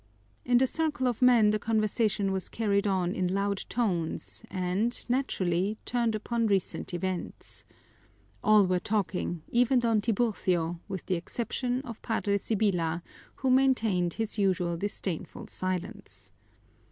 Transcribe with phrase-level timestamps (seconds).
[0.43, 5.77] In the circle of men the conversation was carried on in loud tones and, naturally,
[5.85, 7.65] turned upon recent events.
[8.43, 13.03] All were talking, even Don Tiburcio, with the exception of Padre Sibyla,
[13.35, 16.31] who maintained his usual disdainful silence.